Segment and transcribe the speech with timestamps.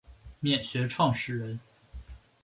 [0.41, 1.59] 黾学创始人。